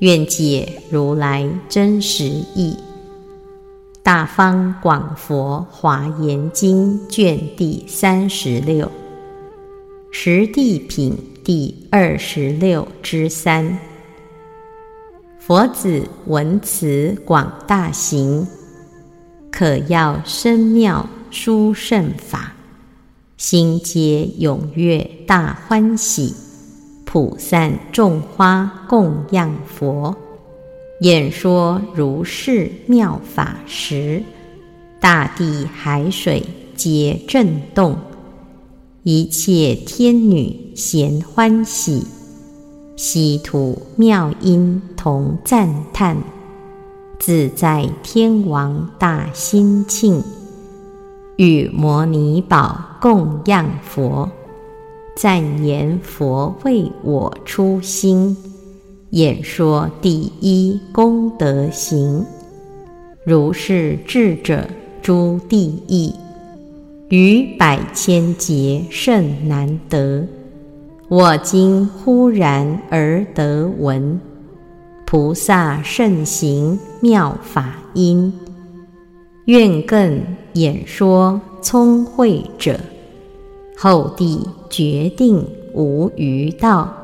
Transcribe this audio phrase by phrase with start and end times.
[0.00, 2.76] 愿解如来真实义，
[4.02, 8.92] 《大方广佛华严经》卷第三十六，
[10.10, 13.78] 十地品第二十六之三。
[15.38, 18.46] 佛子闻此广大行，
[19.50, 22.52] 可要深妙殊胜法，
[23.38, 26.45] 心皆踊跃大欢喜。
[27.16, 30.14] 普散众花供养佛，
[31.00, 34.22] 演说如是妙法时，
[35.00, 36.42] 大地海水
[36.74, 37.96] 皆震动，
[39.02, 42.06] 一切天女咸欢喜，
[42.96, 46.18] 稀土妙音同赞叹，
[47.18, 50.22] 自在天王大心庆，
[51.36, 54.28] 与摩尼宝供养佛。
[55.16, 58.36] 赞言佛为我初心，
[59.12, 62.22] 演说第一功德行。
[63.24, 64.68] 如是智者
[65.00, 66.14] 诸地义，
[67.08, 70.22] 于百千劫甚难得。
[71.08, 74.20] 我今忽然而得闻，
[75.06, 78.30] 菩萨圣行妙法音，
[79.46, 80.20] 愿更
[80.52, 82.78] 演说聪慧者。
[83.78, 86.94] 后帝决定无余道，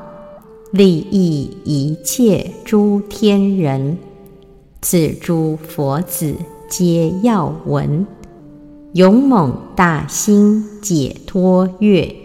[0.71, 3.97] 利益一切诸天人。
[4.81, 6.35] 此诸佛子
[6.69, 8.05] 皆要闻，
[8.93, 12.15] 勇猛大心解脱乐，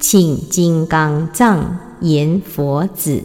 [0.00, 3.22] 请金刚藏言佛子，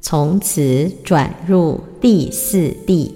[0.00, 3.14] 从此转入第四地，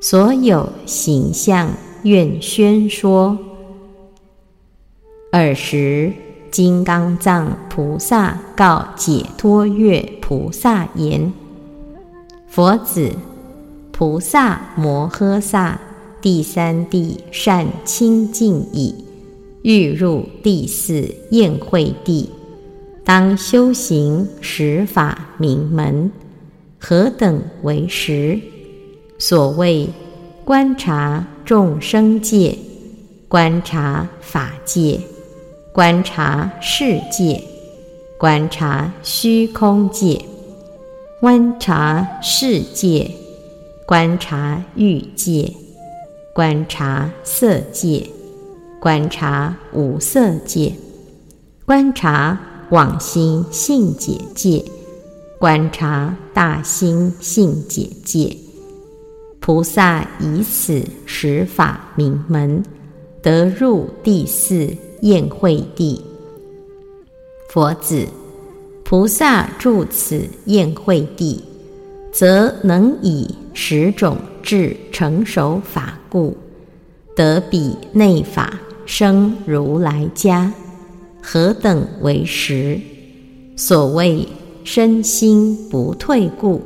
[0.00, 1.70] 所有形象
[2.02, 3.38] 愿宣说。
[5.32, 6.12] 尔时，
[6.50, 11.32] 金刚藏菩萨告解脱月菩萨言
[12.48, 13.12] ：“佛子，
[13.92, 15.80] 菩萨摩诃萨
[16.20, 18.92] 第三地善清净矣，
[19.62, 22.28] 欲入第四宴会地，
[23.04, 26.10] 当修行十法名门，
[26.80, 28.40] 何等为实？
[29.18, 29.88] 所谓
[30.44, 32.58] 观察众生界，
[33.28, 35.00] 观察法界。”
[35.72, 37.40] 观察世界，
[38.18, 40.20] 观察虚空界，
[41.20, 43.08] 观察世界，
[43.86, 45.52] 观察欲界，
[46.34, 48.04] 观察色界，
[48.80, 50.72] 观察无色界，
[51.64, 52.36] 观察
[52.70, 54.64] 往心性解界，
[55.38, 58.36] 观察大心性解界。
[59.38, 62.60] 菩萨以此十法名门，
[63.22, 64.76] 得入第四。
[65.02, 66.00] 宴会地，
[67.48, 68.06] 佛子，
[68.84, 71.42] 菩萨住此宴会地，
[72.12, 76.36] 则能以十种智成熟法故，
[77.16, 80.52] 得彼内法生如来家。
[81.22, 82.78] 何等为实？
[83.56, 84.26] 所谓
[84.64, 86.60] 身心不退故，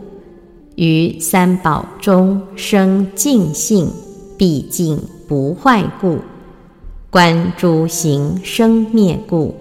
[0.76, 3.88] 于三宝中生净性，
[4.36, 6.18] 毕竟不坏故。
[7.14, 9.54] 观诸行生灭故，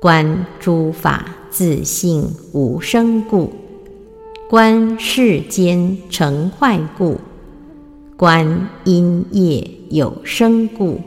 [0.00, 3.50] 观诸法自性无生故，
[4.48, 7.16] 观世间成坏故，
[8.16, 11.00] 观因业有生故，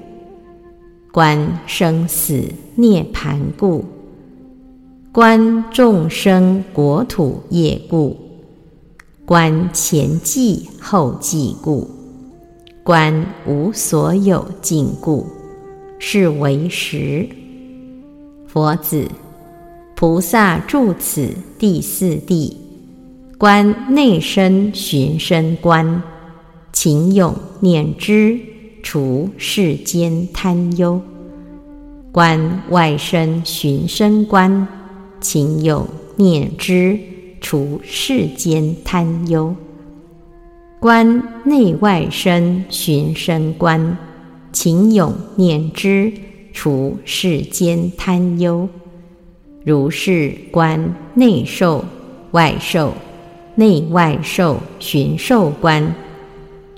[1.14, 2.44] 观生死
[2.76, 3.86] 涅盘故，
[5.14, 8.18] 观众生国土业故，
[9.26, 11.90] 观前际后际故，
[12.84, 15.26] 观无所有尽故。
[16.06, 17.26] 是为实。
[18.46, 19.08] 佛子，
[19.96, 22.58] 菩萨住此第四地，
[23.38, 26.04] 观内身寻身观，
[26.74, 28.38] 勤勇念之，
[28.84, 31.00] 除世间贪忧；
[32.12, 34.68] 观外身寻身观，
[35.22, 37.00] 勤勇念之，
[37.40, 39.56] 除世间贪忧；
[40.82, 43.98] 观内外身寻身观。
[44.54, 46.14] 勤勇念之，
[46.54, 48.70] 除世间贪忧。
[49.66, 51.84] 如是观内受、
[52.32, 52.94] 外受、
[53.56, 55.96] 内外受寻受观，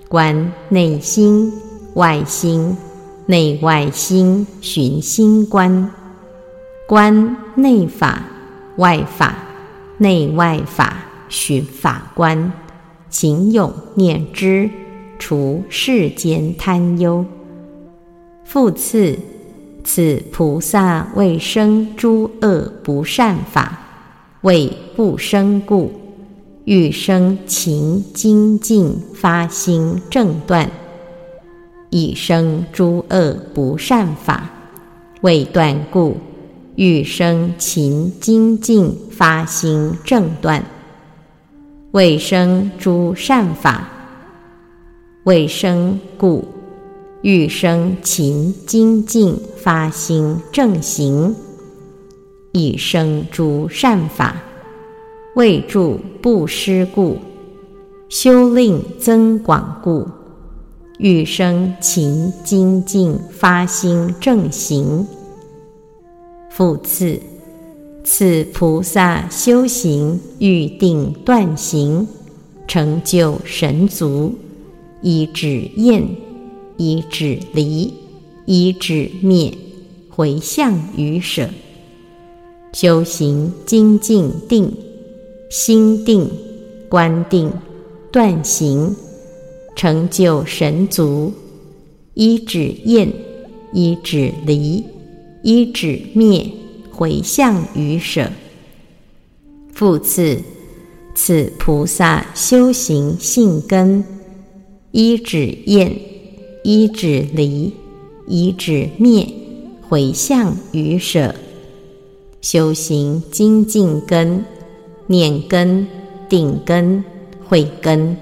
[0.07, 1.51] 观内心
[1.95, 2.77] 外心，
[3.25, 5.92] 内外心寻心观，
[6.88, 8.24] 观内法
[8.77, 9.36] 外法，
[9.98, 12.54] 内外法寻法观，
[13.10, 14.69] 勤勇念之，
[15.19, 17.25] 除世间贪忧。
[18.46, 19.18] 复次，
[19.84, 23.78] 此菩萨为生诸恶不善法，
[24.42, 25.92] 为不生故，
[26.64, 30.68] 欲生勤精进发心正断；
[31.90, 34.48] 以生诸恶不善法，
[35.22, 36.16] 为断故，
[36.76, 40.62] 欲生勤精进发心正断；
[41.92, 43.90] 为生诸善法，
[45.26, 46.55] 为生故。
[47.25, 51.36] 欲生勤精进发心正行，
[52.51, 54.44] 以生诸善法，
[55.36, 57.18] 为助不失故，
[58.10, 60.07] 修令增广故，
[61.00, 65.07] 欲生勤精进发心正行。
[66.51, 67.19] 复次，
[68.04, 72.07] 此菩萨修行欲定断行，
[72.68, 74.36] 成就神足，
[75.01, 76.07] 以止厌。
[76.77, 77.94] 以止离，
[78.45, 79.54] 以止灭，
[80.10, 81.50] 回向于舍。
[82.74, 84.72] 修行精进定，
[85.50, 86.30] 心定
[86.89, 87.51] 观定，
[88.12, 88.95] 断行，
[89.75, 91.31] 成就神足。
[92.13, 93.12] 一止厌，
[93.74, 94.83] 一止离，
[95.44, 96.50] 一止灭，
[96.92, 98.30] 回向于舍。
[99.74, 100.42] 复次，
[101.13, 104.04] 此菩萨修行性根，
[104.92, 105.94] 一止厌。
[106.68, 107.72] 一指离，
[108.26, 109.28] 一指灭，
[109.88, 111.36] 回向于舍，
[112.42, 114.44] 修行精进根、
[115.06, 115.86] 念根、
[116.28, 117.04] 定根、
[117.48, 118.18] 慧根，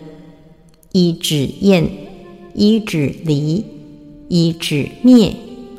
[0.92, 1.90] 一指厌，
[2.54, 3.64] 一指离，
[4.28, 5.34] 一指灭，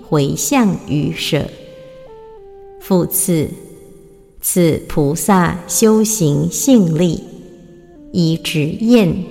[0.08, 1.46] 回向于舍。
[2.81, 3.46] 复次，
[4.40, 7.20] 此菩萨修行性力，
[8.10, 9.22] 一指厌，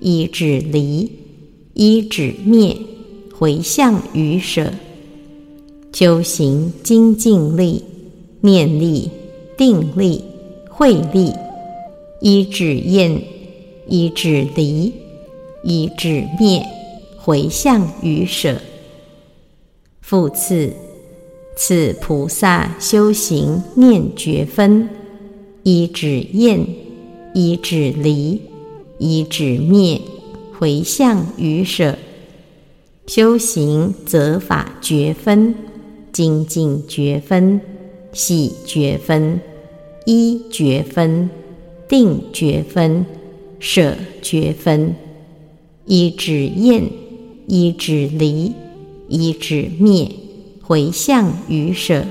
[0.00, 1.21] 一指离。
[1.74, 2.76] 依止灭，
[3.34, 4.72] 回向于舍，
[5.92, 7.82] 修行精进力、
[8.42, 9.10] 念力、
[9.56, 10.22] 定力、
[10.68, 11.32] 慧力，
[12.20, 13.22] 依止厌，
[13.88, 14.92] 依止离，
[15.64, 16.62] 依止灭，
[17.16, 18.60] 回向于舍。
[20.00, 20.74] 复次，
[21.56, 24.88] 此菩萨修行念觉分，
[25.62, 26.66] 依止厌，
[27.34, 28.42] 依止离，
[28.98, 30.00] 依止灭。
[30.62, 31.98] 回向于舍，
[33.08, 35.56] 修行则法觉分、
[36.12, 37.60] 精进觉分、
[38.12, 39.40] 喜觉分、
[40.06, 41.28] 一觉分、
[41.88, 43.04] 定觉分、
[43.58, 44.94] 舍觉分，
[45.84, 46.88] 一止厌，
[47.48, 48.52] 一止离，
[49.08, 50.08] 一止灭，
[50.62, 52.04] 回向于舍。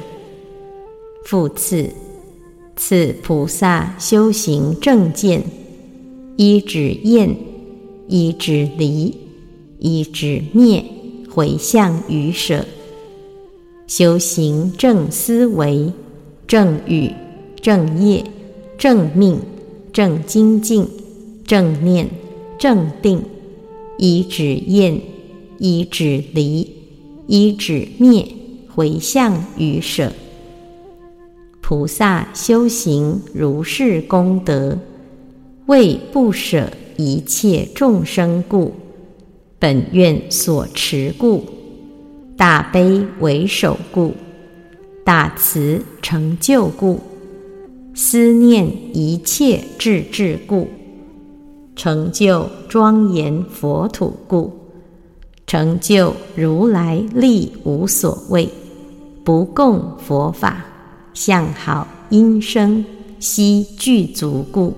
[1.23, 1.89] 复次，
[2.75, 5.41] 此菩萨修行正见，
[6.35, 7.33] 一止厌。
[8.11, 9.15] 一指离，
[9.79, 10.83] 一指灭，
[11.29, 12.65] 回向于舍。
[13.87, 15.93] 修行正思维、
[16.45, 17.13] 正语、
[17.61, 18.25] 正业、
[18.77, 19.39] 正命、
[19.93, 20.85] 正精进、
[21.47, 22.09] 正念、
[22.59, 23.23] 正定，
[23.97, 24.99] 一指厌，
[25.57, 26.69] 一指离，
[27.27, 28.27] 一指灭，
[28.75, 30.11] 回向于舍。
[31.61, 34.77] 菩萨修行如是功德，
[35.67, 36.69] 为不舍。
[36.97, 38.73] 一切众生故，
[39.59, 41.43] 本愿所持故，
[42.37, 44.13] 大悲为首故，
[45.05, 46.99] 大慈成就故，
[47.93, 50.67] 思念一切智智故，
[51.75, 54.51] 成就庄严佛土故，
[55.47, 58.47] 成就如来力无所谓，
[59.23, 60.65] 不共佛法，
[61.13, 62.83] 向好音声
[63.19, 64.73] 悉具足故。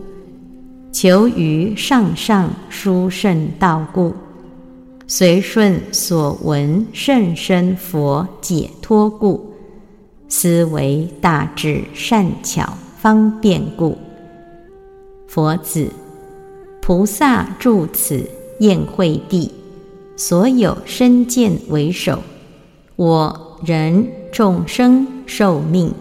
[0.93, 4.13] 求于上上殊胜道故，
[5.07, 9.53] 随顺所闻甚深佛解脱故，
[10.29, 13.97] 思维大智善巧方便故。
[15.27, 15.89] 佛子，
[16.79, 19.51] 菩萨住此宴会地，
[20.15, 22.21] 所有身见为首，
[22.95, 25.91] 我人众生寿命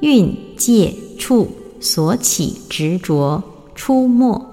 [0.00, 1.46] 运界处
[1.78, 3.42] 所起执着。
[3.82, 4.44] 出没，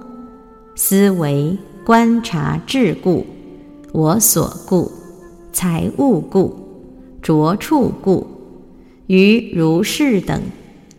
[0.74, 3.26] 思维观察智故，
[3.92, 4.90] 我所故，
[5.52, 6.56] 财物故，
[7.22, 8.26] 着处故，
[9.08, 10.42] 于如是等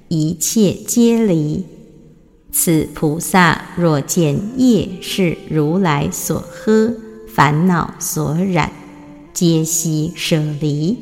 [0.08, 1.64] 一切皆离，
[2.52, 6.92] 此菩萨若见业是如来所呵，
[7.28, 8.70] 烦恼所染，
[9.32, 10.98] 皆悉舍离；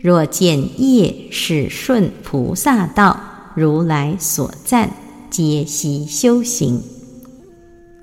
[0.00, 3.18] 若见业是顺菩萨道，
[3.56, 4.90] 如来所赞，
[5.36, 6.82] 皆悉修行。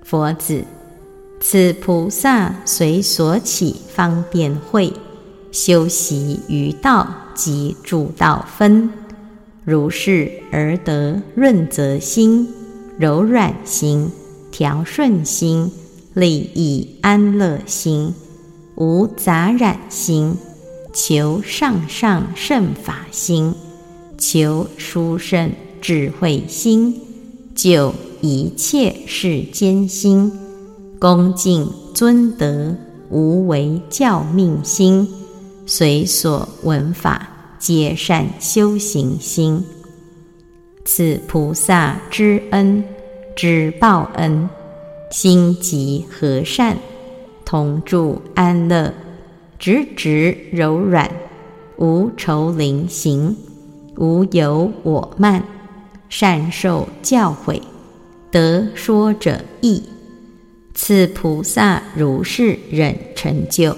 [0.04, 0.66] 佛子，
[1.42, 4.94] 此菩萨随所起方便会，
[5.52, 8.88] 修习于道及诸道分。
[9.66, 12.48] 如是而得润泽心、
[13.00, 14.12] 柔软心、
[14.52, 15.72] 调顺心、
[16.14, 18.14] 利益安乐心、
[18.76, 20.38] 无杂染心、
[20.94, 23.56] 求上上圣法心、
[24.20, 27.02] 求殊胜智慧心、
[27.56, 30.32] 救一切世间心、
[31.00, 32.76] 恭敬尊德
[33.10, 35.08] 无为教命心、
[35.66, 37.30] 随所闻法。
[37.60, 39.64] 皆善修行心，
[40.84, 42.84] 此菩萨知恩
[43.38, 44.50] 知报恩，
[45.10, 46.78] 心极和善，
[47.46, 48.94] 同住安乐，
[49.58, 51.10] 直直柔软，
[51.78, 53.34] 无愁灵行，
[53.96, 55.42] 无有我慢，
[56.16, 57.60] 善受教诲，
[58.30, 59.82] 得说者意。
[60.76, 63.76] 此菩萨如是忍成就，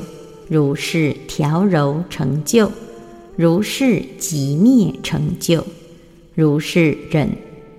[0.49, 2.69] 如是调柔成就。
[3.37, 5.63] 如是即灭成就，
[6.33, 7.29] 如是忍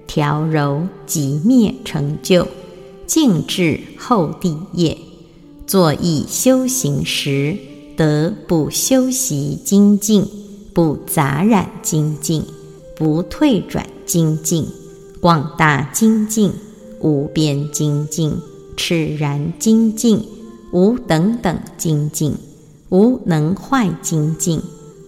[0.07, 2.49] 调柔即灭成就，
[3.07, 4.97] 静至后地业，
[5.67, 7.55] 作意修行时，
[7.95, 10.27] 得不修习精进，
[10.73, 12.43] 不杂染精进，
[12.97, 14.67] 不退转精进，
[15.21, 16.53] 广大精进，
[17.01, 18.33] 无边精进，
[18.77, 20.25] 炽然精进，
[20.73, 22.35] 无等等精进，
[22.91, 24.63] 无能坏精进。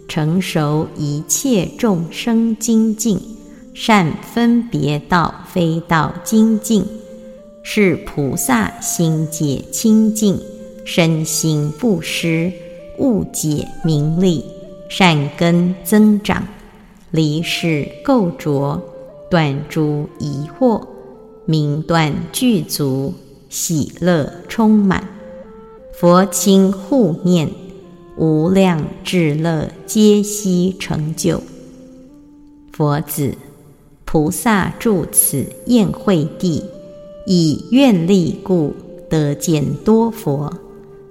[0.09, 3.21] 成熟一切众生精进，
[3.75, 6.83] 善分别道非道精进，
[7.63, 10.41] 是菩萨心解清净，
[10.87, 12.51] 身心不失，
[12.99, 14.43] 误解名利，
[14.89, 16.49] 善根增长，
[17.11, 18.81] 离世垢浊，
[19.31, 20.87] 断诸疑惑，
[21.45, 23.15] 明断具足，
[23.49, 25.09] 喜乐充满，
[25.95, 27.51] 佛亲护念。
[28.21, 31.41] 无量智乐皆悉成就。
[32.73, 33.37] 佛子，
[34.05, 36.65] 菩萨住此宴会地，
[37.27, 38.75] 以愿力故，
[39.09, 40.53] 得见多佛。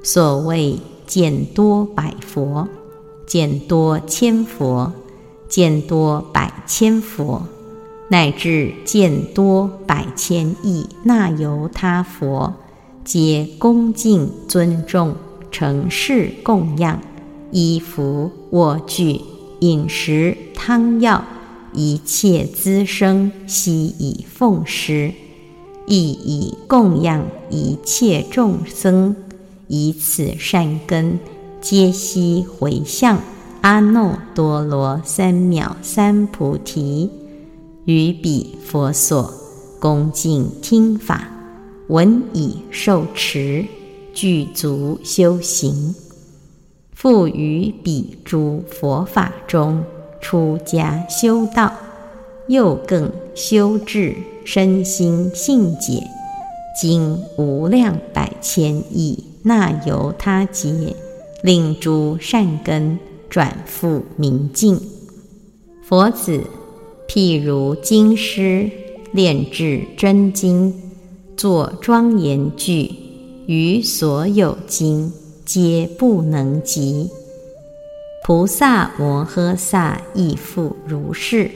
[0.04, 2.68] 所谓见多百佛，
[3.26, 4.92] 见多千佛，
[5.50, 7.48] 见多百千佛，
[8.10, 12.54] 乃至见多百千亿那由他佛，
[13.04, 15.16] 皆恭敬尊重。
[15.50, 17.00] 成事供养，
[17.52, 19.22] 衣服卧具、
[19.62, 21.24] 饮食汤药，
[21.74, 25.14] 一切滋生，悉以奉施，
[25.88, 29.16] 亦以供养一切众生，
[29.68, 31.18] 以此善根，
[31.62, 33.20] 皆悉回向
[33.68, 37.12] 阿耨多罗三藐三菩提，
[37.84, 39.34] 于彼佛所，
[39.78, 41.30] 恭敬听法，
[41.90, 43.66] 闻已受持。
[44.14, 45.94] 具足修行，
[46.94, 49.84] 复于彼诸佛法中
[50.22, 51.74] 出家修道，
[52.48, 56.08] 又更修治身心性解，
[56.82, 60.96] 经无量百千亿那由他劫，
[61.44, 62.98] 令诸善根
[63.30, 64.80] 转复明净。
[65.84, 66.44] 佛子，
[67.08, 68.70] 譬如经师
[69.12, 70.74] 炼制真经，
[71.36, 72.92] 作庄严句。
[73.48, 75.10] 于所有经
[75.46, 77.10] 皆不能及，
[78.26, 81.50] 菩萨摩诃萨亦复如是，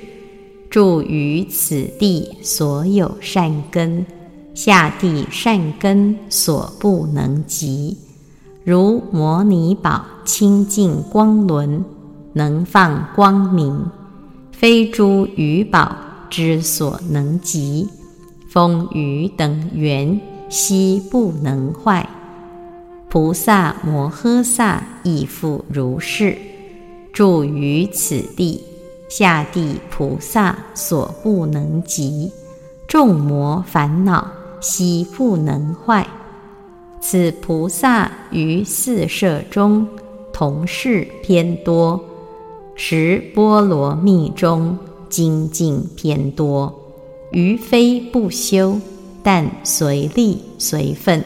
[0.69, 4.05] 住于此地所有善根，
[4.53, 7.97] 下地善根所不能及，
[8.63, 11.83] 如摩尼宝清净光轮，
[12.33, 13.85] 能放光明，
[14.51, 15.95] 非诸余宝
[16.29, 17.87] 之所能及，
[18.49, 20.19] 风雨等缘。
[20.49, 22.09] 悉不能坏，
[23.09, 26.37] 菩萨摩诃萨亦复如是，
[27.13, 28.61] 住于此地，
[29.07, 32.29] 下地菩萨所不能及，
[32.85, 34.27] 众魔烦恼
[34.59, 36.05] 悉不能坏。
[36.99, 39.87] 此菩萨于四舍中
[40.33, 42.03] 同事偏多，
[42.75, 44.77] 十波罗蜜中
[45.09, 46.73] 精进偏多，
[47.31, 48.79] 于非不修。
[49.23, 51.23] 但随力随分，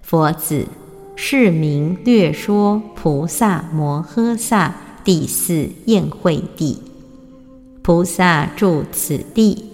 [0.00, 0.66] 佛子，
[1.14, 4.74] 是名略说菩萨摩诃萨
[5.04, 6.80] 第四宴会地。
[7.82, 9.66] 菩萨住此地，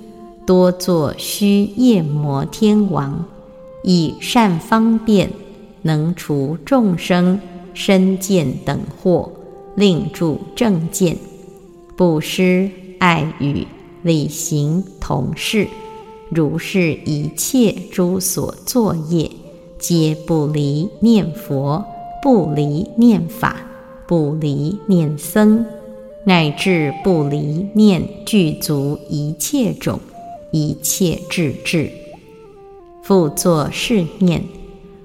[0.44, 3.24] 多作须夜摩天王，
[3.84, 5.30] 以善方便，
[5.82, 7.40] 能除众生
[7.78, 9.30] 身见等惑，
[9.76, 11.16] 令住正见，
[11.96, 12.68] 布施
[12.98, 13.64] 爱语
[14.02, 15.68] 礼行同事，
[16.28, 19.30] 如是一切诸所作业，
[19.78, 21.84] 皆不离念佛，
[22.20, 23.54] 不离念法，
[24.08, 25.64] 不离念僧，
[26.24, 30.00] 乃至不离念具足一切种。
[30.50, 31.92] 一切智智，
[33.02, 34.42] 复作是念：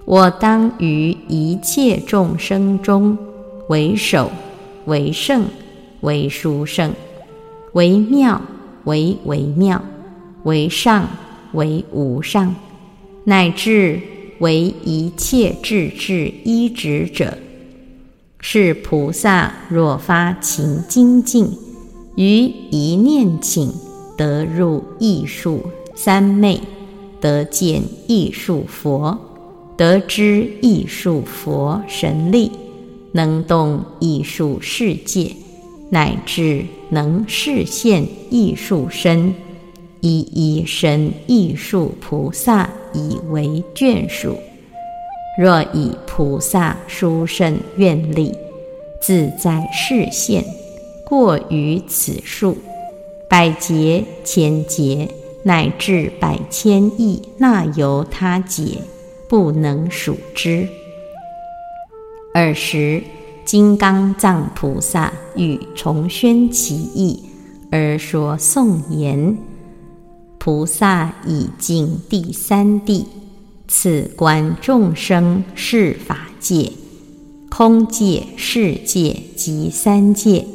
[0.06, 3.18] 我当于一切众生中，
[3.68, 4.30] 为首，
[4.86, 5.46] 为圣，
[6.02, 6.94] 为殊胜，
[7.74, 8.42] 为妙，
[8.84, 9.82] 为微妙，
[10.44, 11.08] 为上，
[11.54, 12.56] 为无上，
[13.24, 14.02] 乃至
[14.40, 17.38] 为一切智智依止者。
[18.40, 21.50] 是菩萨若发勤精进，
[22.16, 23.72] 于一念请。
[24.16, 25.64] 得入艺术
[25.96, 26.62] 三昧，
[27.20, 29.20] 得见艺术佛，
[29.76, 32.52] 得知艺术佛神力，
[33.12, 35.32] 能动艺术世界，
[35.90, 39.34] 乃至能示现艺术身，
[40.02, 44.38] 一一生艺术菩萨以为眷属。
[45.40, 48.32] 若以菩萨殊胜愿力，
[49.02, 50.46] 自在示现，
[51.08, 52.56] 过于此数。
[53.28, 55.10] 百劫千劫，
[55.42, 58.78] 乃至百千亿那由他劫，
[59.34, 60.70] 不能数之。
[62.36, 63.02] 尔时，
[63.44, 67.24] 金刚藏菩萨欲重宣其意，
[67.72, 69.36] 而说颂言
[70.38, 73.08] ：“菩萨已尽第三地，
[73.68, 76.72] 此观众生是法界，
[77.50, 80.46] 空界、世界及三界。”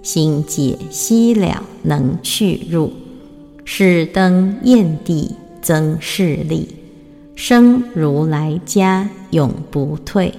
[0.00, 2.92] 心界悉了，能去入，
[3.64, 6.68] 使登焰地，增势力，
[7.34, 10.32] 生如来家，永不退。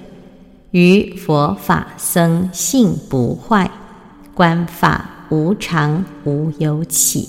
[0.72, 3.70] 于佛法僧性不坏，
[4.34, 7.28] 观法无常无有起，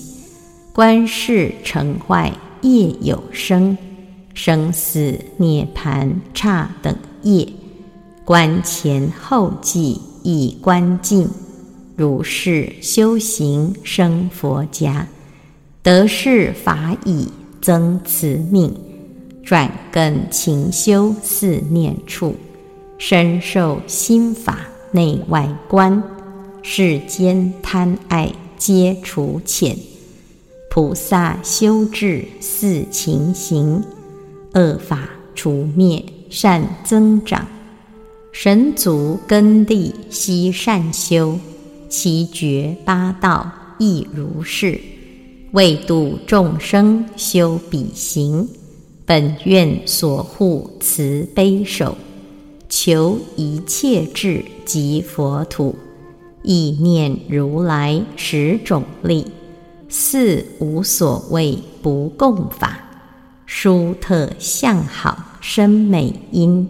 [0.73, 3.77] 观世成坏业有生，
[4.33, 7.47] 生死涅盘刹等业，
[8.23, 11.27] 观前后继以观尽。
[11.95, 15.07] 如是修行生佛家，
[15.81, 17.29] 得是法已
[17.61, 18.75] 增慈命，
[19.45, 22.35] 转根勤修四念处，
[22.97, 26.01] 深受心法内外观，
[26.63, 29.77] 世间贪爱皆除浅，
[30.71, 33.83] 菩萨修治四情行，
[34.55, 37.47] 恶法除灭善增长，
[38.31, 41.37] 神足根地悉善修。
[41.87, 44.81] 其觉八道亦如是，
[45.51, 48.49] 为度众生修彼行，
[49.05, 51.95] 本愿所护慈悲手，
[52.67, 55.75] 求一切智及佛土，
[56.41, 59.27] 意念如来十种力，
[59.87, 62.79] 四无所谓不共法，
[63.45, 66.67] 殊特相好生美音，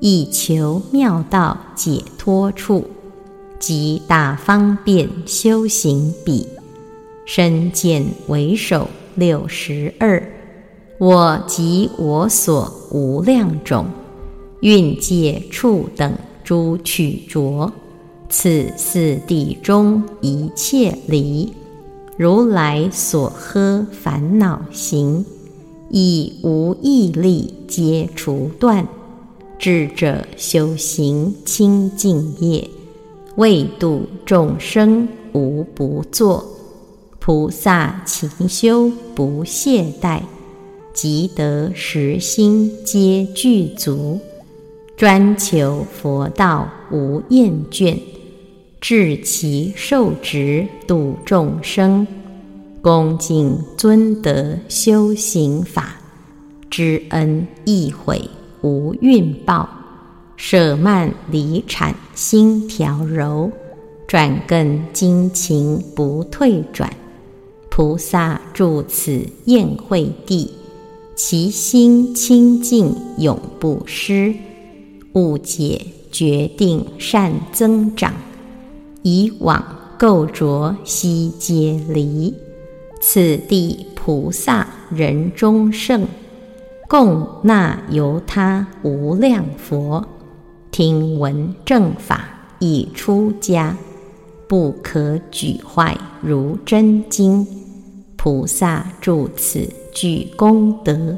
[0.00, 2.86] 以求妙道解脱处。
[3.58, 6.46] 即大方便修行比，
[7.26, 10.26] 身见为首六十二，
[11.00, 13.86] 我及我所无量种，
[14.60, 16.12] 蕴界处等
[16.44, 17.72] 诸取着，
[18.28, 21.54] 此四谛中一切离，
[22.18, 25.24] 如来所呵烦恼行，
[25.88, 28.86] 以无毅力皆除断，
[29.58, 32.68] 智者修行清净业。
[33.36, 36.44] 为度众生无不作，
[37.18, 40.20] 菩萨勤修不懈怠，
[41.02, 44.20] 即得实心皆具足，
[44.98, 47.96] 专求佛道无厌倦，
[48.82, 52.06] 至其受持度众生，
[52.82, 55.96] 恭敬尊德修行法，
[56.68, 58.20] 知恩义悔
[58.60, 59.66] 无运报。
[60.36, 63.50] 舍慢离产心调柔，
[64.06, 66.92] 转更精勤不退转。
[67.70, 70.50] 菩萨住此宴会地，
[71.22, 74.34] 其心清净永不失。
[75.12, 78.14] 误解决定善增长，
[79.02, 79.62] 以往
[79.98, 82.34] 垢浊悉皆离。
[83.02, 86.08] 此地菩萨人中圣，
[86.88, 90.08] 共纳由他无量佛。
[90.70, 92.30] 听闻正法
[92.60, 93.76] 已出家，
[94.48, 97.46] 不可举坏如真经。
[98.16, 101.16] 菩萨住此具功德，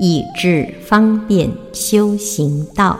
[0.00, 2.98] 以致方便修行道，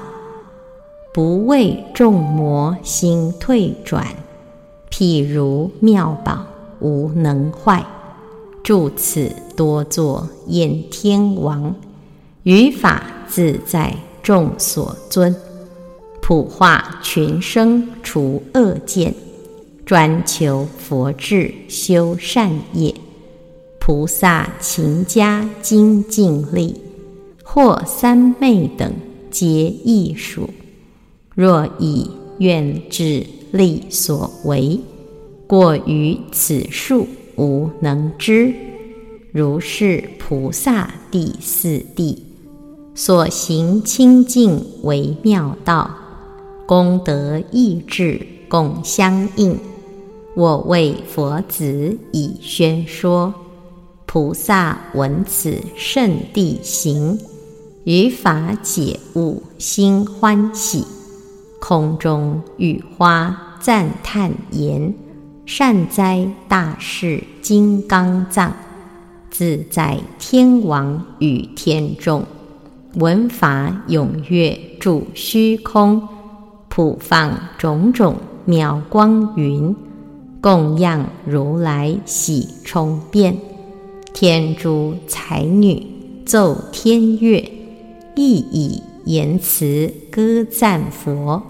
[1.12, 4.06] 不为众魔心退转。
[4.90, 6.46] 譬如妙宝
[6.80, 7.84] 无能坏，
[8.62, 11.74] 住此多作燕天王，
[12.44, 15.34] 于法自在众所尊。
[16.22, 19.14] 普化群生除恶见，
[19.84, 22.94] 专求佛智修善业。
[23.86, 26.74] 菩萨勤加精进力，
[27.42, 28.90] 或三昧等
[29.30, 30.48] 皆亦属。
[31.34, 34.80] 若以愿智力所为，
[35.46, 38.54] 过于此数无能知。
[39.32, 42.24] 如是菩萨第四地
[42.94, 45.90] 所行清净为妙道。
[46.64, 49.58] 功德意志共相应，
[50.34, 53.34] 我为佛子以宣说。
[54.14, 57.18] 菩萨闻此圣地行，
[57.82, 60.86] 于法解悟心欢喜。
[61.58, 64.94] 空中雨花赞叹言：
[65.46, 68.52] 善哉大士金刚藏，
[69.32, 72.24] 自在天王与天众，
[72.94, 76.00] 闻法踊跃住虚空。
[76.68, 79.74] 普放种种妙光云，
[80.40, 83.36] 供养如来喜充遍。
[84.14, 85.84] 天诸才女
[86.24, 87.52] 奏天乐，
[88.14, 91.42] 亦以言辞歌赞佛。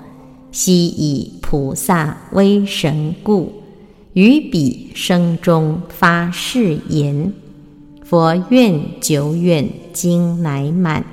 [0.51, 3.53] 悉以菩萨威神故，
[4.15, 7.35] 于彼声中发誓言：
[8.03, 11.05] 佛愿久远今乃满，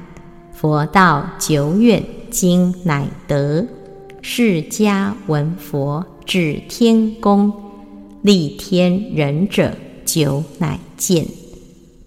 [0.54, 3.68] 佛道久远今乃得。
[4.22, 7.52] 释迦闻佛至天宫，
[8.22, 11.41] 立天人者久乃见。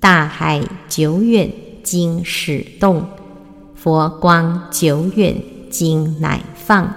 [0.05, 1.51] 大海久远
[1.83, 3.07] 今始动，
[3.75, 5.35] 佛光久远
[5.71, 6.95] 今乃放。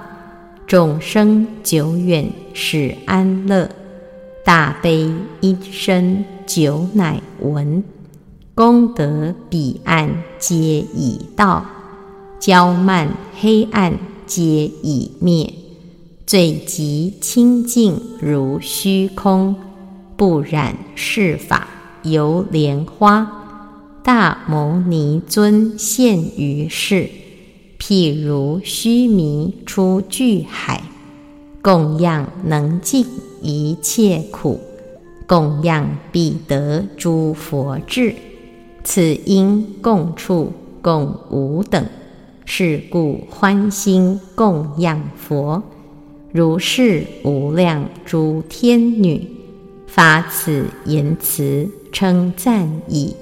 [0.67, 3.69] 众生久远始安乐，
[4.43, 7.81] 大悲一生久乃闻。
[8.53, 11.65] 功德彼岸皆已到，
[12.41, 13.07] 骄慢
[13.39, 13.97] 黑暗。
[14.25, 15.53] 皆已灭，
[16.25, 19.55] 最极清净如虚空，
[20.17, 21.69] 不染世法
[22.03, 23.45] 犹莲花。
[24.03, 27.09] 大牟尼尊现于世，
[27.79, 30.83] 譬如须弥出巨海，
[31.61, 33.05] 供养能尽
[33.41, 34.59] 一切苦，
[35.25, 38.15] 供养必得诸佛智。
[38.83, 41.85] 此因共处共无等。
[42.49, 45.61] 是故欢心供养佛，
[46.31, 49.29] 如是无量诸天女，
[49.87, 53.15] 发此言辞称赞已，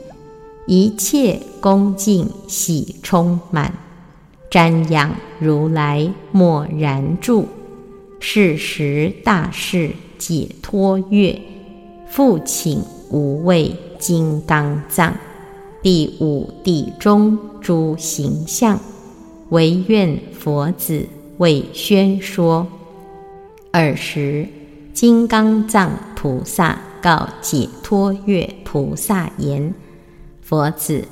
[0.68, 3.74] 一切恭敬喜充满，
[4.52, 7.48] 瞻仰如来默然住。
[8.20, 11.40] 是时大士解脱乐，
[12.08, 15.14] 复请无畏金刚藏，
[15.84, 18.80] 第五地中诸形象。
[19.50, 22.68] 唯愿佛子为宣说。
[23.72, 24.48] 尔时，
[24.96, 29.74] 金刚藏菩萨告解脱月菩萨言
[30.42, 31.06] ：“佛子，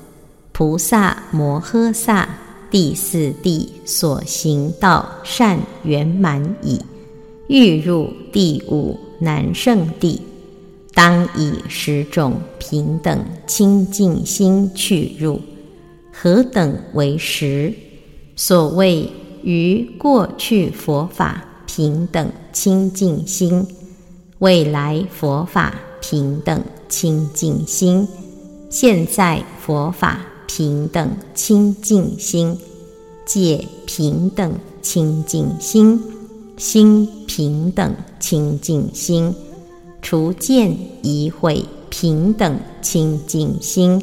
[0.54, 2.30] 菩萨摩诃萨
[2.72, 6.80] 第四地所行道善圆满矣。
[7.50, 10.22] 欲入第五难胜地，
[10.93, 15.41] 当以十种平等清净心去入。
[16.10, 17.74] 何等为十？”
[18.38, 19.12] 所谓
[19.43, 23.67] 于过去佛法平等清净心，
[24.39, 28.07] 未来佛法平等清净心，
[28.69, 32.57] 现在佛法平等清净心，
[33.25, 36.01] 界平等清净心，
[36.55, 39.35] 心平等清净心，
[40.01, 44.01] 除见疑会平等清净心，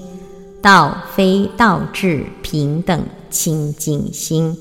[0.61, 3.03] 道非道智平等。
[3.33, 4.59] 清净心，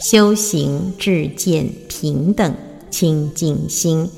[0.00, 2.56] 修行智见平等
[2.90, 4.10] 清净心，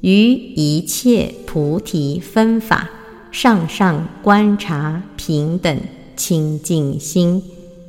[0.00, 2.90] 于一切菩提分法
[3.30, 5.80] 上上观察平等
[6.16, 7.42] 清净心，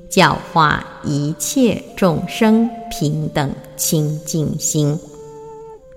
[0.09, 4.97] 教化一切众生平等清净心。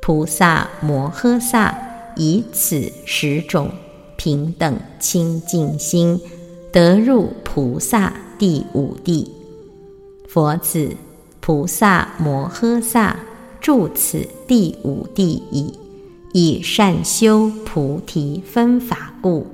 [0.01, 1.77] 菩萨摩诃萨
[2.17, 3.71] 以此十种
[4.17, 6.21] 平等清净心，
[6.73, 8.13] 得入菩萨。
[8.37, 9.31] 第五地，
[10.29, 10.91] 佛子
[11.41, 13.17] 菩萨摩诃萨
[13.65, 15.73] 住此第五地已，
[16.35, 19.47] 以善修菩提分法故，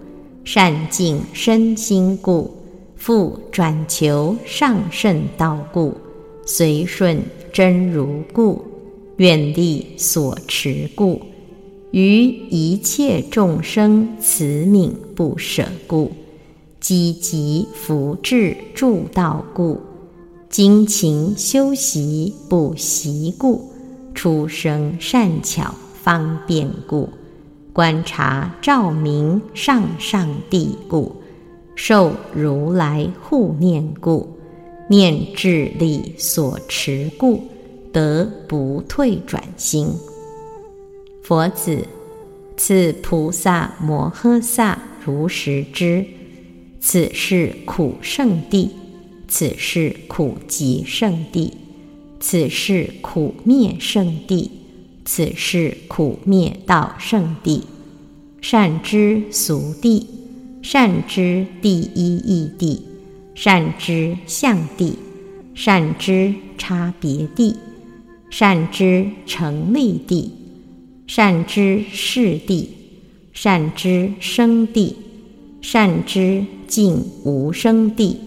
[0.42, 2.50] 善净身心故，
[2.96, 5.94] 复转求上圣道故，
[6.44, 8.60] 随顺真如故，
[9.18, 11.20] 愿力所持故，
[11.92, 16.10] 于一切众生慈悯不舍故，
[16.80, 19.78] 积极福智助道故。
[20.48, 23.69] 精勤修习不习故，
[24.14, 27.08] 出生善巧方便故，
[27.72, 31.22] 观察照明上上帝故，
[31.74, 34.28] 受如来护念故，
[34.88, 37.42] 念智力所持故，
[37.92, 39.88] 得不退转心。
[41.22, 41.86] 佛子，
[42.56, 46.04] 此菩萨摩诃萨如实知，
[46.80, 48.70] 此是苦圣地。
[49.32, 51.56] 此是苦集圣地，
[52.20, 54.50] 此是苦灭圣地，
[55.06, 57.64] 此是苦灭道圣地。
[58.42, 60.06] 善知俗地，
[60.62, 62.82] 善知第一义地，
[63.34, 64.98] 善知相地，
[65.54, 67.56] 善知差别地，
[68.30, 70.30] 善知成立地，
[71.06, 72.68] 善知事地，
[73.32, 74.94] 善知生地，
[75.62, 78.18] 善知尽无生地。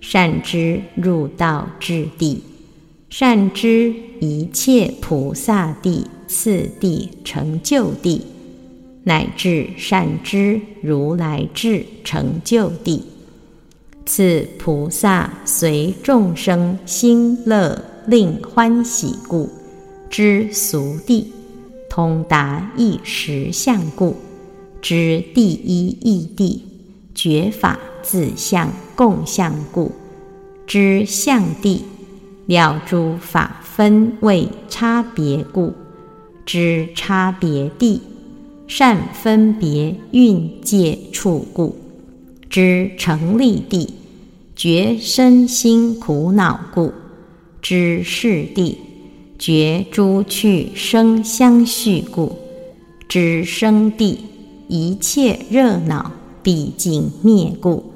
[0.00, 2.40] 善知入道智地，
[3.10, 8.22] 善知一切菩萨地次第成就地，
[9.04, 13.04] 乃至善知如来智成就地。
[14.04, 19.48] 此菩萨随众生心乐令欢喜故，
[20.10, 21.32] 知俗地
[21.88, 24.16] 通达一时相故，
[24.82, 26.62] 知第一义地
[27.14, 27.78] 觉法。
[28.00, 29.92] 自相共相故，
[30.66, 31.84] 知相地
[32.48, 35.74] 了诸法分位差别故，
[36.46, 38.00] 知差别地
[38.66, 41.76] 善分别蕴界处故，
[42.48, 43.92] 知成立地
[44.56, 46.90] 觉身心苦恼故，
[47.60, 48.78] 知事地
[49.38, 52.34] 觉诸趣生相续故，
[53.10, 54.20] 知生地
[54.68, 57.92] 一切热闹毕竟灭故。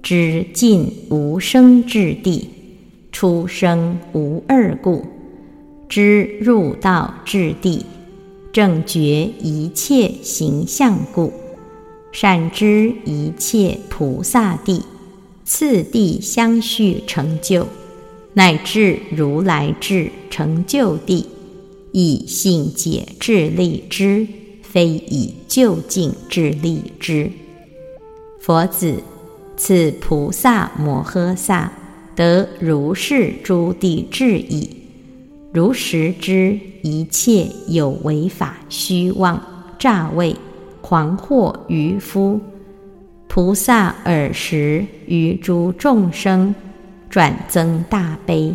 [0.00, 2.48] 知尽无生之地，
[3.20, 5.02] 出生无二故；
[5.88, 7.84] 知入道至地，
[8.52, 9.00] 正觉
[9.40, 11.32] 一切形象故；
[12.12, 14.84] 善知一切菩萨地，
[15.44, 17.66] 次第相续成就，
[18.34, 21.26] 乃至如来智成就地，
[21.90, 24.28] 以性解智力之，
[24.62, 27.32] 非以究竟智力之。
[28.38, 29.02] 佛子。
[29.56, 31.72] 此菩萨摩诃萨
[32.18, 34.76] 得如是诸地智矣，
[35.52, 39.40] 如实知一切有为法虚妄
[39.78, 40.34] 诈伪
[40.80, 42.40] 狂惑愚夫。
[43.28, 46.52] 菩萨尔时于诸众生
[47.08, 48.52] 转增大悲，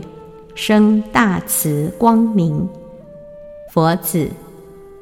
[0.56, 2.68] 生大慈光明。
[3.72, 4.28] 佛子，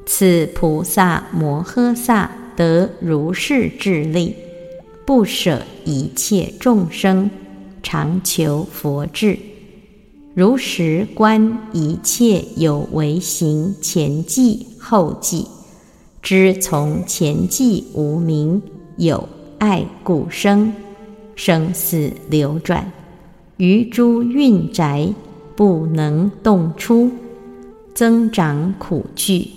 [0.06, 4.36] 此菩萨摩诃萨得如是智力。
[5.04, 7.28] 不舍一切众生，
[7.84, 9.38] 常求佛智，
[10.34, 15.48] 如实观一切有为行前际后际，
[16.22, 18.62] 知从前际无明
[18.98, 20.74] 有爱故生，
[21.36, 22.91] 生死流转，
[23.58, 25.13] 于诸蕴宅
[25.56, 27.12] 不能动出，
[27.94, 29.48] 增长苦惧，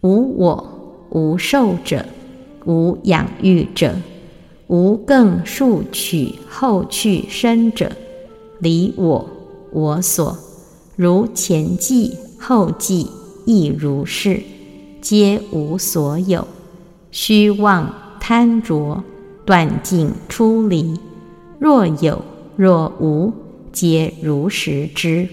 [0.00, 2.06] 无我无受者，
[2.64, 3.94] 无养育者。
[4.70, 7.90] 无更数取后去生者，
[8.60, 9.28] 离我
[9.72, 10.38] 我所，
[10.94, 13.10] 如前计后计
[13.44, 14.40] 亦如是，
[15.00, 16.46] 皆无所有，
[17.10, 19.02] 虚妄贪着，
[19.44, 20.96] 断尽出离。
[21.58, 22.22] 若有
[22.54, 23.32] 若无，
[23.72, 25.28] 皆如实知。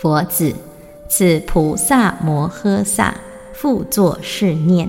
[0.00, 0.54] 佛子，
[1.10, 3.14] 此菩萨摩诃萨
[3.52, 4.88] 复作是念：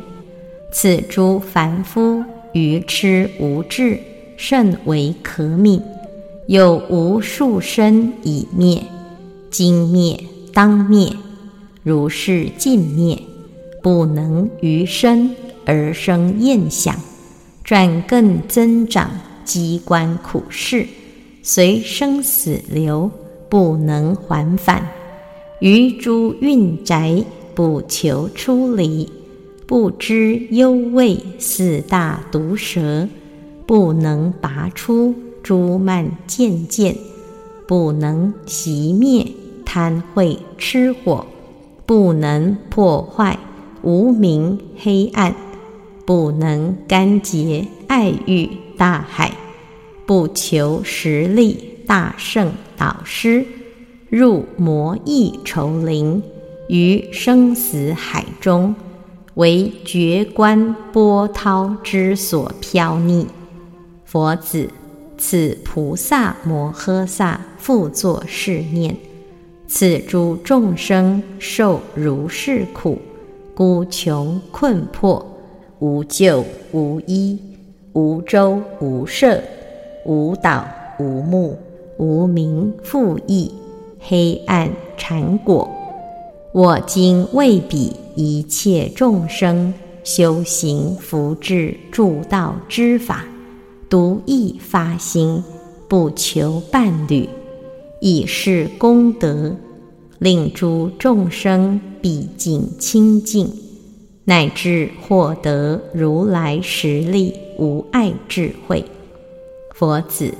[0.72, 2.24] 此诸凡夫。
[2.54, 4.00] 愚痴无智，
[4.38, 5.82] 甚为可悯。
[6.48, 8.82] 有无数身已灭，
[9.52, 10.20] 今灭
[10.52, 11.14] 当灭，
[11.84, 13.22] 如是尽灭，
[13.84, 15.36] 不能余生
[15.66, 16.96] 而生厌想，
[17.64, 19.12] 转更增长
[19.46, 20.88] 机关苦事，
[21.44, 23.12] 随生死流，
[23.48, 24.88] 不能还返。
[25.60, 29.08] 于诸运宅，不求出离。
[29.70, 33.08] 不知忧畏四大毒蛇，
[33.68, 36.96] 不能拔出诸慢渐渐，
[37.68, 39.28] 不能熄灭
[39.64, 41.28] 贪恚痴火，
[41.86, 43.38] 不能破坏
[43.84, 45.36] 无明黑暗，
[46.04, 49.32] 不能干结爱欲大海，
[50.08, 53.46] 不求实力大圣导师，
[54.10, 56.24] 入魔意愁林，
[56.70, 58.74] 于生死海中，
[59.39, 63.25] 为绝观波涛之所飘溺。
[64.04, 64.69] 佛子，
[65.17, 68.97] 此菩萨摩诃萨复作是念：
[69.65, 72.99] 此诸众生受如是苦。
[73.56, 75.25] 孤穷困迫，
[75.80, 77.39] 无救无依，
[77.93, 79.41] 无舟无舍，
[80.06, 80.67] 无岛
[80.99, 81.58] 无木，
[81.97, 83.54] 无名复义，
[84.02, 85.79] 黑暗缠果。
[86.52, 89.72] 我今为彼一切众生
[90.04, 93.24] 修行福智助道之法，
[93.88, 95.44] 独一发心，
[95.88, 97.30] 不求伴侣，
[98.02, 99.56] 以是功德。
[100.18, 103.48] 令诸众生毕竟清净，
[104.26, 108.84] 乃至获得如来实力无碍智慧。
[109.76, 110.34] 佛子，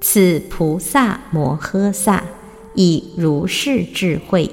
[0.00, 2.22] 此菩萨摩诃萨
[2.74, 4.48] 以如是智慧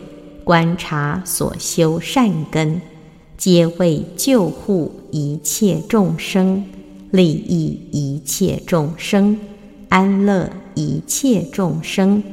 [0.46, 2.80] 观察所修善根，
[3.36, 6.64] 皆为救护一切众生，
[7.10, 9.38] 利益一切众生，
[9.90, 12.24] 安乐一切众生。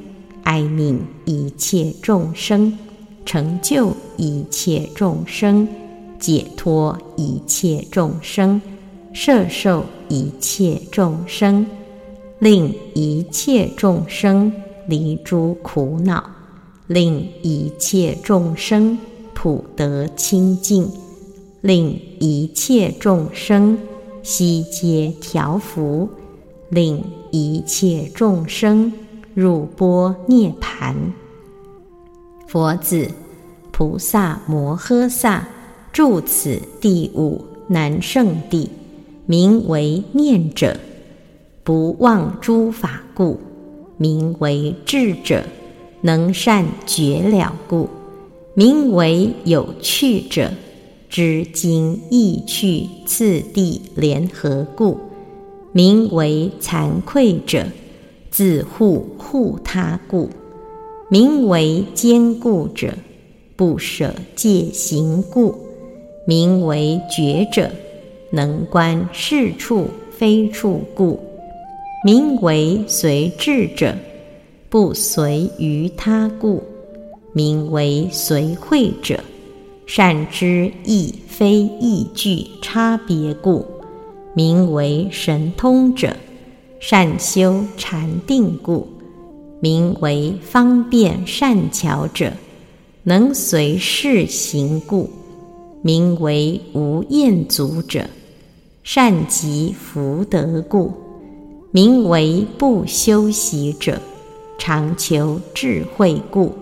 [0.44, 2.76] 哀悯一切众生，
[3.24, 5.66] 成就一切众生，
[6.18, 8.60] 解脱一切众生，
[9.14, 11.64] 摄受一切众生，
[12.40, 14.52] 令一切众生
[14.88, 16.22] 离诸苦恼，
[16.92, 18.98] 令一切众生
[19.32, 20.90] 普得清净，
[21.62, 23.78] 令一切众生
[24.22, 26.06] 悉皆调伏，
[26.68, 28.92] 令一切众生。
[29.34, 30.94] 入波涅盘，
[32.46, 33.08] 佛子
[33.70, 35.48] 菩萨摩诃萨
[35.90, 38.68] 住此第五难胜地，
[39.24, 40.78] 名为念者，
[41.64, 43.38] 不忘诸法故；
[43.96, 45.44] 名为智者，
[46.02, 47.88] 能善觉了故；
[48.54, 50.52] 名为有趣者，
[51.08, 54.98] 知经意趣次第联合故；
[55.72, 57.66] 名为惭愧者。
[58.30, 60.30] 自护护他故，
[61.10, 62.92] 名为坚固者；
[63.56, 65.54] 不舍戒行故，
[66.26, 67.68] 名为觉者；
[68.30, 71.20] 能观是处非处故，
[72.06, 73.96] 名为随智者；
[74.72, 76.62] 不随于他故，
[77.34, 79.18] 名为随会者；
[79.84, 83.66] 善知亦非义具差别故，
[84.32, 86.16] 名为神通者。
[86.80, 88.88] 善修禅定故，
[89.60, 92.30] 名为方便善巧者；
[93.02, 95.10] 能随事行故，
[95.82, 98.04] 名为无厌足者；
[98.82, 100.90] 善集福德故，
[101.72, 103.96] 名为不修习者；
[104.64, 106.52] 常求智慧故，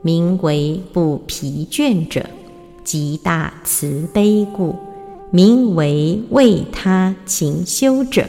[0.00, 2.22] 名为不疲倦者；
[2.84, 4.74] 极大慈悲故，
[5.30, 8.24] 名为为他勤修者。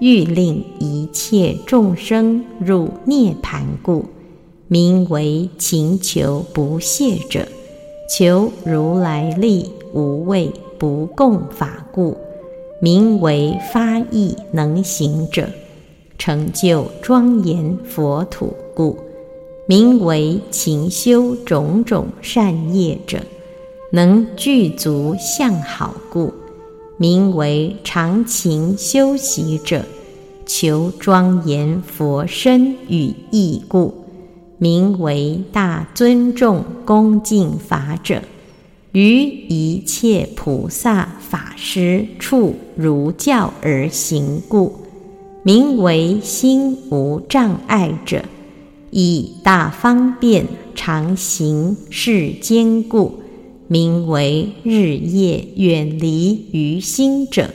[0.00, 4.06] 欲令一切众生入涅盘故，
[4.66, 7.42] 名为勤求不懈者；
[8.08, 12.16] 求如来力无畏不共法故，
[12.80, 15.44] 名为发意能行者；
[16.18, 18.98] 成就庄严佛土故，
[19.66, 23.20] 名为勤修种种善业者；
[23.92, 26.34] 能具足相好故。
[26.96, 29.84] 名为常勤修习者，
[30.44, 33.94] 求庄严佛身与义故；
[34.58, 38.20] 名为大尊重恭敬法者，
[38.90, 44.72] 于一切菩萨法师处如教而行故；
[45.48, 48.22] 名为心无障碍者，
[48.90, 53.22] 以大方便常行世间故。
[53.66, 57.48] 名为日夜远离于心者，